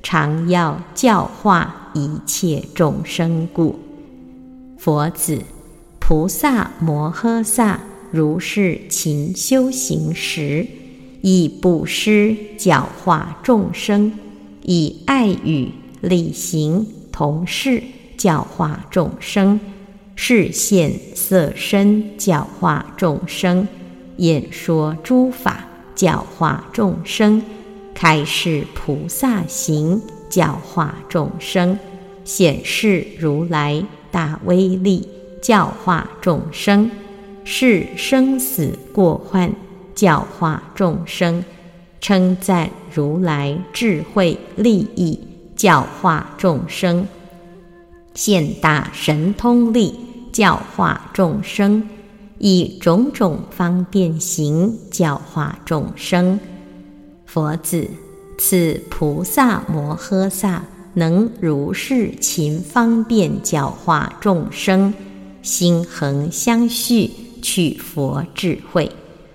[0.00, 3.80] 常要教化一切众生故。
[4.78, 5.40] 佛子，
[5.98, 7.80] 菩萨摩诃萨
[8.12, 10.64] 如是勤修行时，
[11.20, 14.12] 以布施教化众生，
[14.62, 17.80] 以爱语礼行同事
[18.16, 19.60] 教化众生，
[20.16, 23.68] 视现色身教化众生。
[24.16, 27.40] 演说诸法，教化众生；
[27.94, 31.78] 开示菩萨行，教化众生；
[32.24, 35.08] 显示如来大威力，
[35.40, 36.90] 教化众生；
[37.44, 39.54] 是生死过患，
[39.94, 41.44] 教化众生，
[42.00, 45.20] 称赞如来智慧利益，
[45.56, 47.06] 教化众生，
[48.14, 49.94] 现大神通力，
[50.32, 51.88] 教化众生，
[52.38, 56.38] 以种种方便行，教化众生。
[57.26, 57.88] 佛子，
[58.38, 64.92] 此菩萨摩诃萨能如是勤方便教化众生，
[65.42, 67.10] 心恒相续，
[67.42, 68.90] 取佛智慧。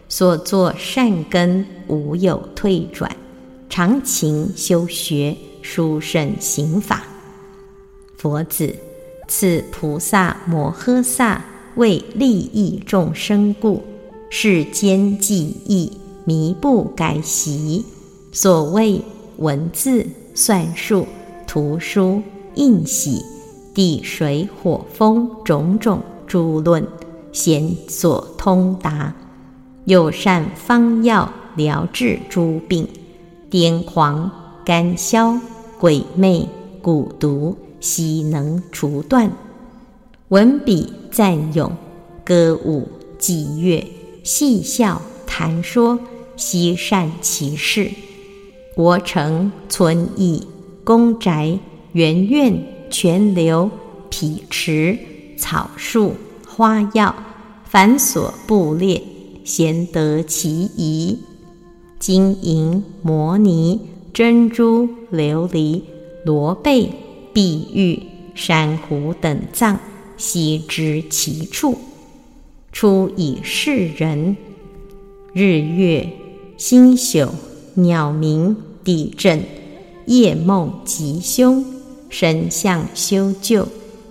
[0.07, 3.15] 所作善根无有退转，
[3.69, 7.03] 常勤修学殊胜行法。
[8.15, 8.75] 佛子，
[9.27, 11.43] 此菩萨摩诃萨
[11.75, 13.81] 为利益众生故，
[14.29, 15.91] 世间记忆
[16.25, 17.85] 弥不改习。
[18.31, 19.01] 所谓
[19.37, 20.05] 文字、
[20.35, 21.07] 算术、
[21.47, 22.21] 图书、
[22.55, 23.23] 印玺、
[23.73, 26.85] 地水火风种种诸论，
[27.31, 29.13] 贤所通达。
[29.85, 32.87] 有善方药疗治诸病，
[33.49, 34.29] 癫狂、
[34.69, 35.35] 干消、
[35.79, 36.47] 鬼魅、
[36.83, 39.31] 蛊毒，悉能除断。
[40.27, 41.75] 文笔赞咏，
[42.23, 43.83] 歌舞伎乐，
[44.23, 45.97] 戏笑谈说，
[46.37, 47.89] 悉善其事。
[48.75, 50.45] 国城村邑、
[50.83, 51.57] 公宅、
[51.93, 53.71] 园苑、泉流、
[54.11, 54.99] 匹池、
[55.35, 56.13] 草树、
[56.47, 57.15] 花药，
[57.63, 59.01] 繁琐布列。
[59.43, 61.17] 贤得其宜，
[61.97, 63.81] 金银、摩尼、
[64.13, 65.81] 珍珠、琉璃、
[66.25, 66.91] 罗贝、
[67.33, 68.01] 碧玉、
[68.35, 69.79] 珊瑚等藏，
[70.17, 71.77] 悉知其处。
[72.71, 74.35] 出以示人。
[75.33, 76.09] 日月
[76.57, 77.29] 星宿、
[77.75, 79.43] 鸟鸣、地震、
[80.05, 81.63] 夜梦吉凶、
[82.09, 83.67] 神相修旧，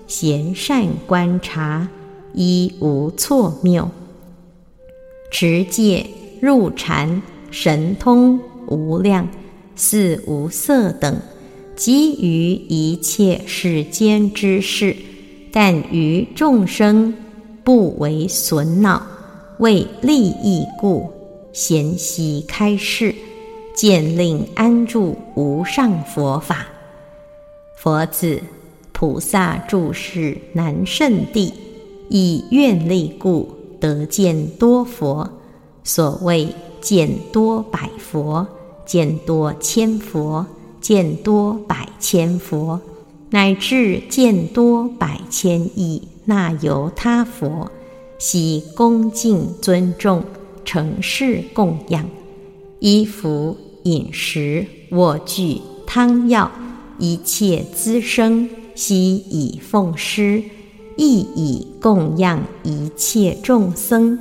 [0.07, 1.89] 贤善观察，
[2.35, 3.91] 一无错谬。
[5.31, 6.07] 持戒
[6.41, 7.21] 入禅
[7.51, 9.29] 神通无量
[9.79, 11.19] 四无色等，
[11.77, 14.95] 基于一切世间之事，
[15.53, 17.15] 但于众生
[17.63, 19.07] 不为损恼，
[19.59, 21.11] 为利益故，
[21.53, 23.15] 贤悉开示，
[23.75, 26.67] 见令安住无上佛法。
[27.77, 28.43] 佛子，
[28.93, 31.55] 菩萨住世难胜地，
[32.11, 33.57] 以愿力故。
[33.81, 35.31] 得见多佛，
[35.85, 38.45] 所谓见多百佛，
[38.89, 40.45] 见多千佛，
[40.81, 42.81] 见多百千佛，
[43.31, 47.71] 乃至见多百千亿那由他佛，
[48.19, 50.25] 悉恭敬尊重，
[50.65, 52.05] 承事供养，
[52.81, 56.51] 衣服饮食卧具汤药
[56.99, 60.43] 一切资生，悉以奉施。
[61.01, 64.19] 亦以供养一切众生，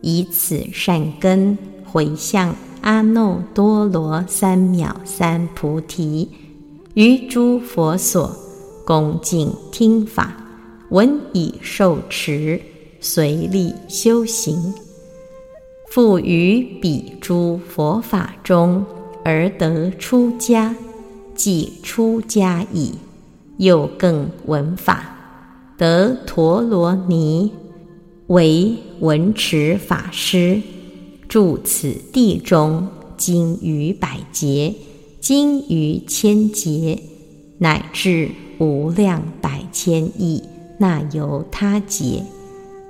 [0.00, 6.28] 以此善根回向阿耨多罗三藐三菩提，
[6.94, 8.34] 于诸佛所
[8.84, 10.36] 恭敬听法，
[10.90, 12.60] 闻已受持，
[13.00, 14.74] 随力修行，
[15.90, 18.84] 复于彼诸佛法中
[19.24, 20.74] 而得出家，
[21.34, 22.94] 即出家矣。
[23.58, 25.16] 又更闻法。
[25.76, 27.52] 得陀罗尼
[28.28, 30.62] 为文持法师，
[31.28, 34.74] 住此地中，经于百劫，
[35.20, 37.02] 经于千劫，
[37.58, 40.42] 乃至无量百千亿
[40.78, 42.24] 那由他劫，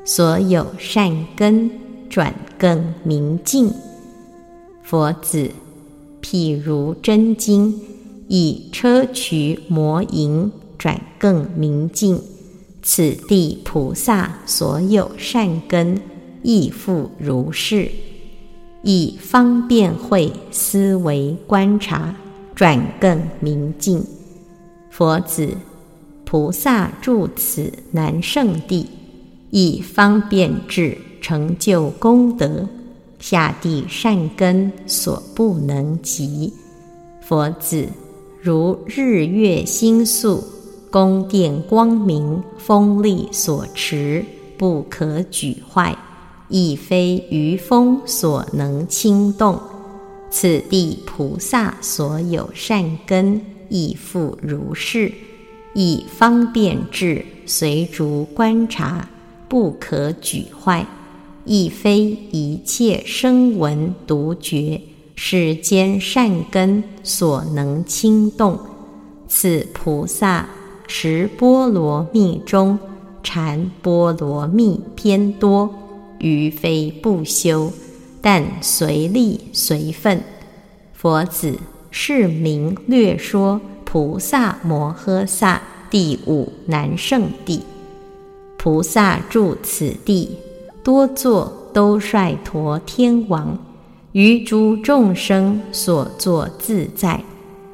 [0.05, 1.70] 所有善根
[2.09, 3.72] 转更明净。
[4.84, 5.51] 佛子，
[6.22, 7.80] 譬如真经，
[8.28, 12.20] 以砗磲磨银，转更明净。
[12.82, 16.01] 此地菩萨所有善根，
[16.43, 17.91] 亦复如是，
[18.91, 22.14] 以方便慧思维观察，
[22.55, 24.03] 转更明净。
[24.89, 25.51] 佛子，
[26.24, 28.86] 菩萨住此难胜地，
[29.51, 32.66] 以方便智成就功德，
[33.18, 36.55] 下地善根所不能及。
[37.20, 37.86] 佛子，
[38.41, 40.43] 如日月星宿。
[40.91, 44.24] 宫殿光明，风力所持，
[44.57, 45.95] 不可举坏，
[46.49, 49.61] 亦非余风所能轻动。
[50.30, 55.12] 此地菩萨所有善根，亦复如是，
[55.74, 59.09] 以方便智随逐观察，
[59.49, 60.86] 不可举坏，
[61.44, 64.80] 亦非一切声闻独觉
[65.14, 68.59] 世间善根所能轻动。
[69.28, 70.49] 此菩萨。
[70.90, 72.78] 持波罗蜜中，
[73.22, 75.68] 禅波罗蜜偏多，
[76.18, 77.72] 于非不修，
[78.20, 80.22] 但随力随分。
[80.92, 81.58] 佛子，
[81.90, 87.62] 是名略说菩萨摩诃萨第五难胜地。
[88.56, 90.36] 菩萨住此地，
[90.82, 93.56] 多作兜率陀天王，
[94.12, 97.22] 于诸众生所作自在，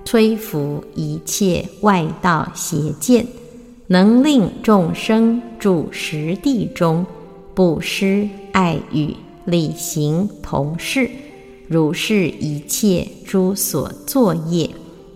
[0.04, 3.26] 摧伏一切外道邪见，
[3.86, 7.06] 能令众生住实地中，
[7.54, 11.08] 不失爱语，理行同事。
[11.68, 14.68] 如是一切诸所作业，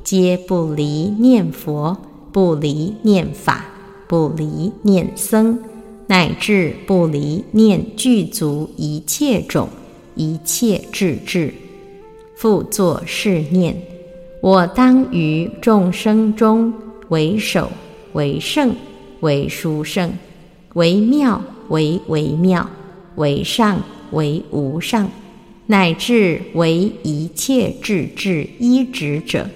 [0.05, 1.97] 皆不离念佛，
[2.33, 3.67] 不离念法，
[4.07, 5.59] 不离念僧，
[6.07, 9.69] 乃至不离念具足一切种、
[10.15, 11.53] 一切智智。
[12.37, 13.77] 复作是念：
[14.41, 16.73] 我当于众生中
[17.09, 17.71] 为首，
[18.13, 18.75] 为圣，
[19.21, 20.13] 为殊胜，
[20.75, 22.69] 为妙，为微妙，
[23.17, 25.11] 为上，为无上。
[25.67, 29.51] 乃至为一切智智依止者，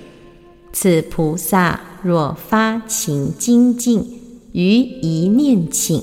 [0.70, 4.04] 此菩萨若发勤精进，
[4.52, 6.02] 于一念请，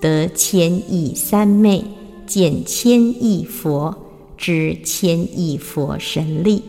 [0.00, 1.82] 得千亿三昧，
[2.24, 3.96] 见千亿佛，
[4.36, 6.62] 知千亿佛神力，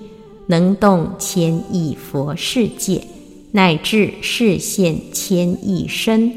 [0.48, 3.04] 能动千亿佛世界，
[3.52, 6.34] 乃至示现千亿身，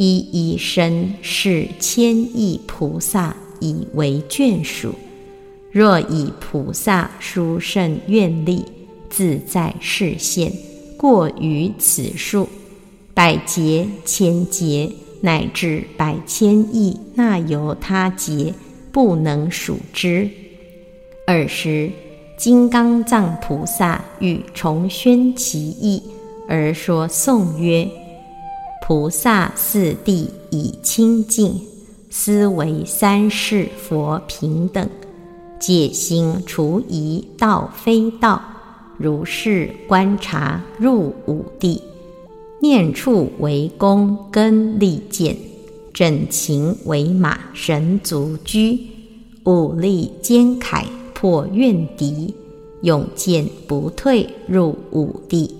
[0.00, 4.94] 一一身是千亿菩萨以为眷属。
[5.72, 8.64] 若以菩萨殊胜愿力
[9.10, 10.52] 自在示现，
[10.96, 12.48] 过于此数，
[13.12, 14.88] 百劫千劫
[15.20, 18.54] 乃至百千亿那由他劫，
[18.92, 20.30] 不能数之。
[21.26, 21.90] 尔时，
[22.36, 26.00] 金刚藏菩萨欲重宣其意，
[26.48, 27.90] 而说颂曰
[28.88, 31.60] ：“菩萨四谛已清净，
[32.08, 34.88] 思维三世佛平等。”
[35.60, 38.40] 戒心除疑道非道，
[38.96, 41.82] 如是观察入五地，
[42.62, 45.36] 念处为功根利剑，
[45.92, 48.80] 整情为马神足居，
[49.44, 52.34] 武力坚铠破怨敌，
[52.80, 55.57] 勇健不退入五地，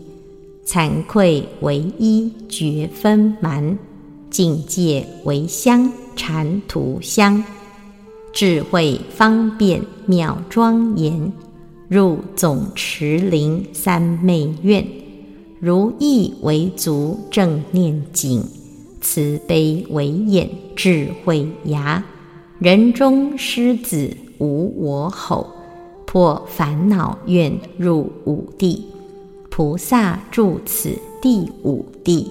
[0.68, 3.78] 惭愧为一绝分蛮，
[4.28, 7.42] 境界为香禅图香。
[8.34, 11.32] 智慧方便妙庄严，
[11.88, 14.86] 入总持灵三昧院，
[15.58, 18.44] 如意为足正念井，
[19.00, 22.04] 慈悲为眼智慧牙，
[22.58, 25.46] 人中狮子无我吼，
[26.04, 28.84] 破烦恼愿入五地，
[29.58, 32.30] 菩萨住此第五地，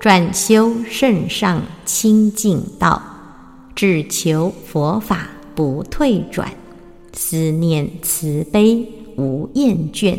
[0.00, 3.02] 转修圣上清净道。
[3.74, 6.50] 只求佛法不退转，
[7.12, 8.82] 思念慈悲
[9.18, 10.18] 无厌倦，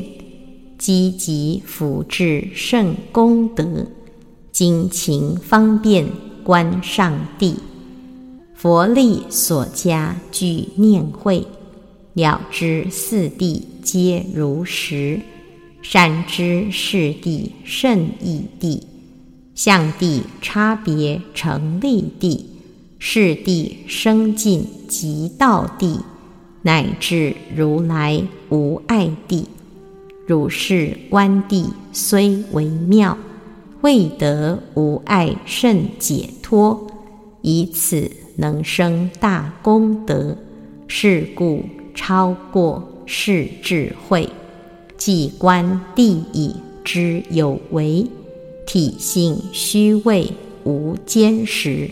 [0.77, 3.87] 积极福至圣功德，
[4.51, 6.05] 精勤方便
[6.43, 7.55] 观上帝，
[8.53, 11.47] 佛力所加具念会，
[12.13, 15.19] 了知四谛皆如实，
[15.87, 18.87] 善知是地甚义地，
[19.53, 22.49] 相地差别成立地。
[22.97, 25.99] 是地生尽即道地，
[26.63, 29.47] 乃至如来无爱地。
[30.25, 33.15] 汝是观地虽为妙，
[33.81, 36.87] 未得无爱甚解脱。
[37.43, 40.35] 以此能生大功德，
[40.87, 41.63] 是故
[41.93, 44.27] 超过是智慧。
[45.05, 48.07] 即观地以知有为，
[48.65, 50.31] 体性虚位
[50.63, 51.87] 无坚实。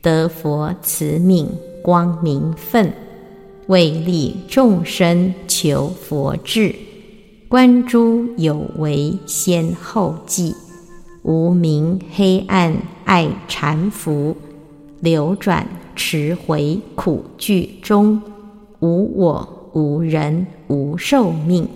[0.00, 1.48] 得佛慈命
[1.82, 2.92] 光明分，
[3.66, 6.72] 为利众生求佛智，
[7.48, 10.54] 观诸有为先后继，
[11.24, 14.32] 无明黑暗爱缠缚，
[15.00, 15.66] 流转
[15.96, 18.22] 迟回苦聚中，
[18.78, 21.68] 无我无人无寿命，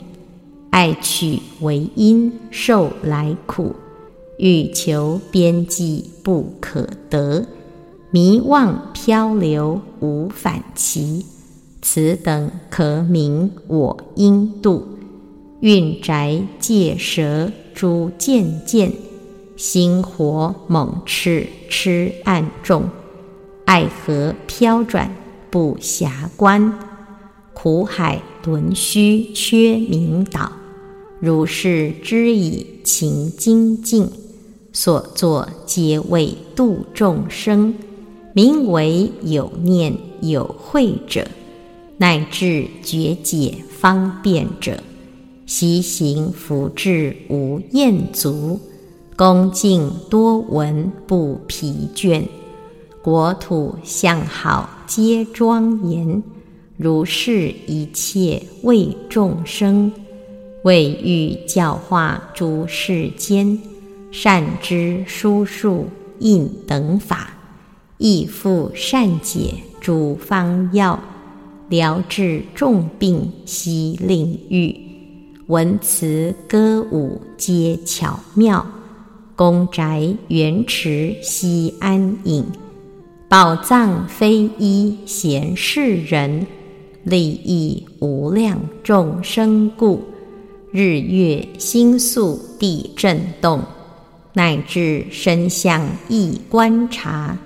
[0.70, 3.74] 爱取为因受来苦，
[4.38, 7.44] 欲求边际不可得。
[8.12, 11.26] 迷妄漂流无反期，
[11.82, 14.86] 此等可名我应度。
[15.60, 18.92] 运宅借蛇诸渐渐，
[19.56, 22.88] 心火猛炽痴暗重，
[23.66, 25.14] 爱河飘转
[25.50, 26.78] 不暇观，
[27.52, 30.50] 苦海沦虚缺明导。
[31.20, 34.08] 如是知以勤精进，
[34.72, 37.74] 所作皆为度众生。
[38.32, 41.26] 名为有念有慧者，
[41.98, 44.80] 乃至觉解方便者，
[45.46, 48.60] 习行福至无厌足，
[49.16, 52.22] 恭敬多闻不疲倦，
[53.02, 56.22] 国土相好皆庄严。
[56.76, 59.92] 如是一切为众生，
[60.62, 63.58] 为欲教化诸世间，
[64.10, 65.88] 善知书数
[66.18, 67.30] 印等法，
[67.96, 71.00] 亦复善解诸方药。
[71.70, 74.76] 疗治重病悉令愈，
[75.46, 78.66] 文辞歌舞皆巧妙，
[79.36, 82.44] 宫宅园池悉安隐，
[83.28, 86.44] 宝藏非一闲世人，
[87.04, 90.02] 利益无量众生故。
[90.72, 93.64] 日月星宿地震动，
[94.34, 97.36] 乃至身相亦观察，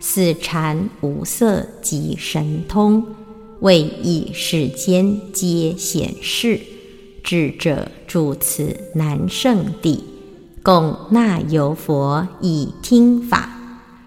[0.00, 3.04] 四禅无色及神通。
[3.60, 6.58] 为以世间皆显示，
[7.22, 10.02] 智者住此南圣地，
[10.60, 13.48] 供那由佛以听法，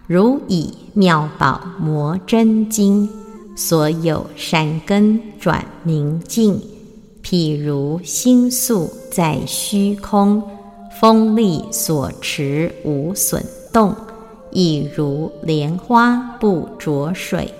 [0.05, 3.07] 如以妙宝摩真经，
[3.55, 6.74] 所有善根转明净。
[7.35, 10.41] 譬如星宿在虚空，
[11.01, 13.93] 风力所持无损动，
[14.51, 17.53] 亦如莲花不着水。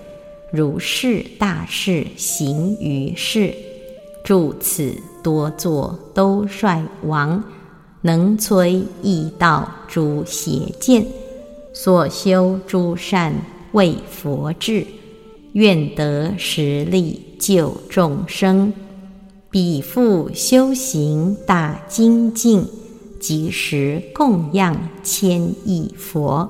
[0.50, 3.54] 如是大事行于世，
[4.24, 7.44] 住此多作都率王，
[8.00, 11.06] 能摧异道诸邪见，
[11.74, 13.34] 所修诸善
[13.74, 14.88] 为佛智，
[15.52, 18.72] 愿得实力救众生。
[19.56, 22.68] 彼复修行大精进，
[23.22, 26.50] 即时供养千亿佛，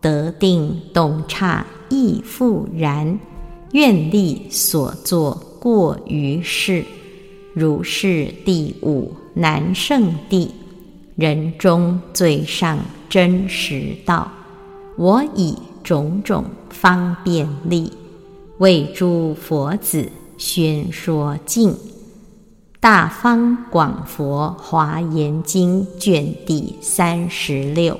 [0.00, 3.18] 得定懂察亦复然。
[3.72, 6.84] 愿力所作过于事，
[7.54, 10.52] 如是第五难胜地，
[11.16, 12.78] 人中最上
[13.08, 14.30] 真实道。
[14.96, 17.90] 我以种种方便力，
[18.58, 21.74] 为诸佛子宣说尽。
[22.80, 27.98] 大方广佛华严经卷第三十六。